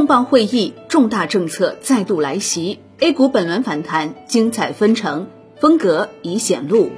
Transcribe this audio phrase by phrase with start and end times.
[0.00, 5.26] 重磅会议，重大政策再度来袭，A 股本轮反弹精彩纷呈，
[5.60, 6.88] 风格已显露。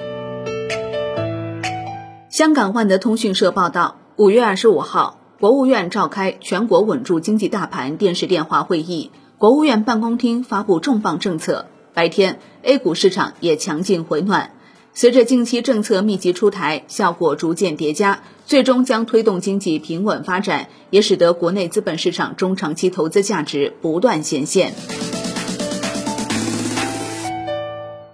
[2.31, 11.67] 香港万德通讯社报道，五月二十五号，国务院召开全国稳住经济大盘电视电话会议，国务院办公厅发布重磅政策。
[11.95, 14.53] 白天，A 股市场也强劲回暖。
[14.95, 24.75] 随着近期政策密集出台，效果逐渐叠加，最终将推动经济平稳发展，也使得国内资本市场中长期投资价值不断显现。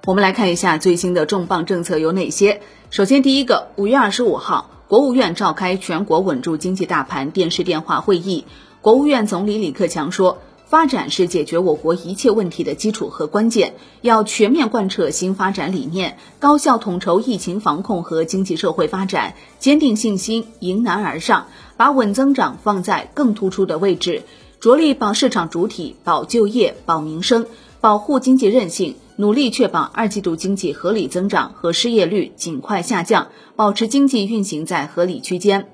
[0.07, 2.61] 我们来看一下最新的重磅政策有哪些。
[2.91, 8.45] 首先，第一个，五月二十五号，国务院召开全国稳住经济大盘电视电话会议，
[8.81, 10.39] 国务院总理李克强说。
[10.69, 13.73] 发展是解决我国一切问题的基础和关键，
[14.03, 21.47] 要全面贯彻新发展理念，高效统筹疫情防控和经济社会发展，坚定信心，迎难而上，
[21.79, 24.25] 把稳增长放在更突出的位置，
[24.61, 27.47] 着力保市场主体、保就业、保民生，
[27.81, 35.71] 保护经济韧性，努力确保二季度经济合理增长和失业率尽快下降，保持经济运行在合理区间。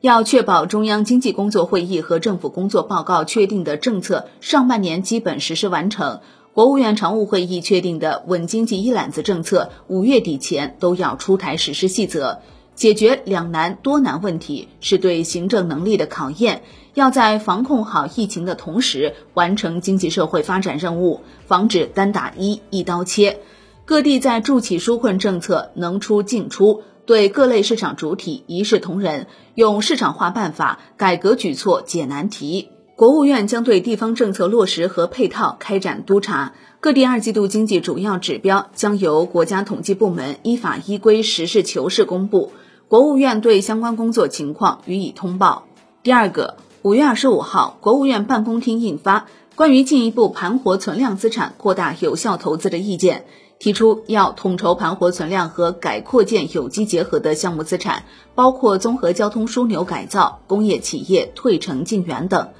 [0.00, 6.20] 要确保中央经济工作会议和政府工作报告确定的政策上半年基本实施完成，
[6.52, 12.38] 国务院常务会议确定的稳经济一揽子政策五月底前都要出台实施细则。
[12.76, 16.62] 解决两难多难问题是对行政能力的考验，
[16.94, 23.40] 要在防控好疫情的同时完成经济社会发展任务，防止单打一一刀切。
[23.84, 26.84] 各地在助企纾困政策能出尽出。
[27.08, 32.68] 对各类市场主体一视同仁，用市场化办法改革举措解难题。
[32.96, 42.52] 国务院将对地方政策落实和配套开展督查，各地二季度经济主要指标将由国家统计部门依法依规实事求是公布，
[42.88, 45.64] 国务院对相关工作情况予以通报。
[46.02, 49.20] 第二个，五月二十五号，国务院办公厅印发
[49.54, 53.20] 《关于进一步盘活存量资产、扩大有效投资的意见》。
[53.58, 58.04] 提出要统筹盘活存量和改扩建有机结合的项目资产，
[58.34, 62.50] 包括综合交通枢纽改造、工业企业退城进园等。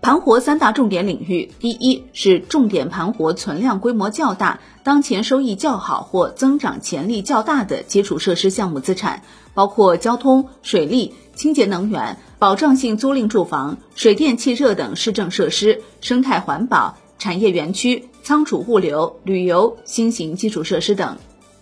[0.00, 9.22] 盘活三大重点领域，第一是重点盘活存量规模较大、当前收益较好或增长潜力较大的基础设施项目资产，
[9.52, 16.96] 包括交通、水利、清洁能源、保障性租赁住房、水电气热等市政设施、生态环保。
[17.18, 21.14] 产业园区、仓储物流、旅游、新型基础设施等；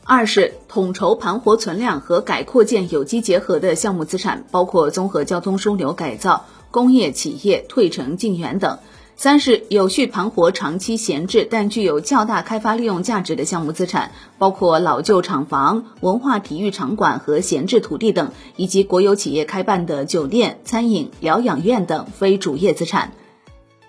[0.03, 8.79] 二是统筹盘活存量和改扩建有机结合的项目资产，包括综合交通枢纽改造、工业企业退城进园等；
[9.15, 23.13] 三是有序盘活长期闲置但具有较大开发利用价值的项目资产，包括老旧厂房、文化体育场馆和闲置土地等，以及国有企业开办的酒店、餐饮、疗养院等非主业资产。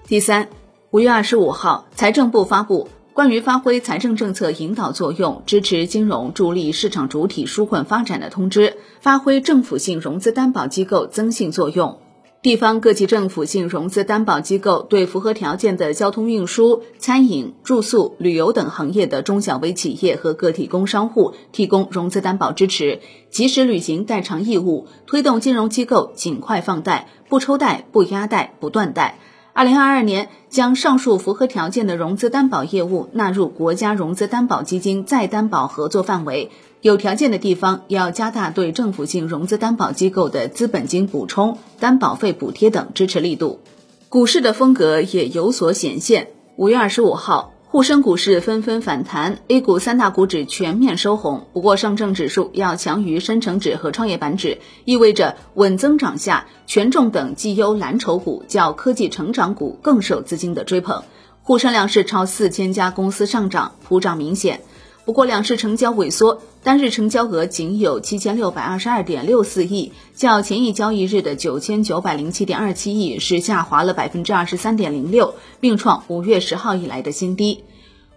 [0.10, 0.50] 第三。
[0.96, 12.00] 五月二十五号，财政部发布关于发挥财政政策引导作用，支持金融助力市场主体纾困发展的通知，发挥政府性融资担保机构增信作用。
[12.42, 29.20] 地方各级政府性融资担保机构对符合条件的交通运输、餐饮、住宿、旅游等行业的中小微企业和个体工商户提供融资担保支持，及时履行代偿义务，推动金融机构尽快放贷，不抽贷、不压贷、不断贷。
[29.58, 36.52] 二零二二年将上述符合条件的融资担保业务纳入国家融资担保基金再担保合作范围，
[36.82, 43.62] 有条件的地方要加大对政府性融资担保机构的资本金补充、担保费补贴等支持力度。
[44.10, 46.32] 股市的风格也有所显现。
[46.58, 47.55] 五月二十五号。
[47.76, 51.48] 沪深股市纷纷反弹，A 股三大股指全面收红。
[51.52, 61.04] 不过，上证指数要强于深成指和创业板指，意味着稳增长下，权重等绩优蓝筹股较科技成长股更受资金的追捧。
[61.42, 64.62] 沪深两市超四千家公司上涨，普涨明显。
[65.06, 77.64] 不过，两市成交萎缩，单日成交额仅有七千六百二十二点六四亿，较前一交易日的九千九百零七点二七亿是下滑了百分之二十三点零六，并创五月十号以来的新低。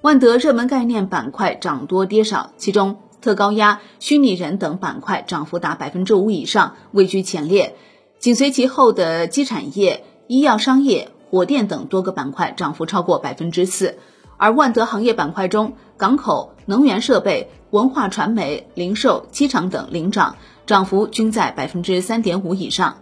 [0.01, 7.77] 万德热门概念板块涨多跌少，其中特高压、虚拟人等板块涨幅达百分之五以上，位居前列。
[8.19, 13.99] 紧随其后的基产业、医药商业、火电等多个板块涨幅超过百分之四。
[14.39, 22.99] 而万德行业板块中，港口、能源设备、文化传媒、零售、机场等领涨，涨幅均在百分之三点五以上。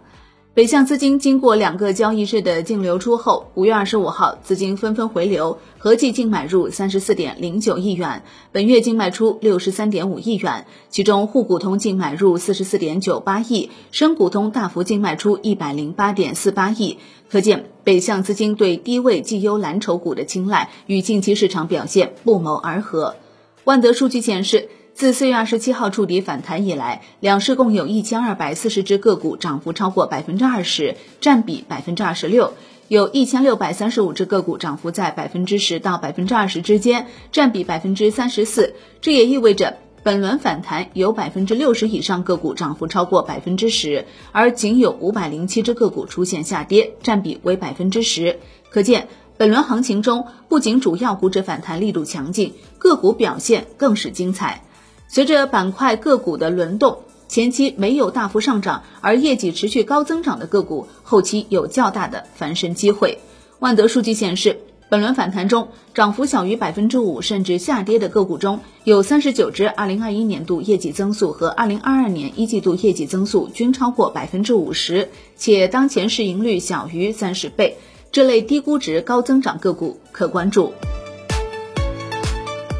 [0.57, 16.97] 北向资金经过两个交易日的净流出后，五月二十五号资金纷纷回流，合计净买入三十四点零九亿元，本月净卖出六十三点五亿元，其中沪股通净买入四十四点九八亿，深股通大幅净卖出一百零八点四八亿。
[17.29, 23.15] 可见，北向资金对低位绩优蓝筹股的青睐与近期市场表现不谋而合。
[23.63, 24.69] 万德数据显示。
[24.97, 32.53] 自四月二十七号触底反弹以来，两市共有一千二百四十只个股涨幅超过百分之二十，占比百分之二十六；
[32.87, 38.73] 有一千六百三十五只个股涨幅在百分之十到百分之二十之间，占比百分之三十四。
[38.99, 48.39] 这也意味着本轮反弹有百分之六十以上个股涨幅超过百分之十，而仅有五百零七只个股出现下跌，占比为百分之十。
[48.71, 49.07] 可见，
[49.37, 54.63] 本轮行情中不仅主要股指反弹力度强劲，个股表现更是精彩。
[55.07, 63.19] 随着板块个股的轮动，前期没有大幅上涨而业绩持续高增长的个股，后期有较大的翻身机会。
[63.59, 64.59] 万德数据显示，
[64.89, 77.77] 本轮反弹中，涨幅小于百分之五甚至下跌的个股中，有三十九只二零二一年度业绩增速和二零二二年一季度业绩增速均超过百分之五十，且当前市盈率小于三十倍，
[78.11, 80.73] 这类低估值高增长个股可关注。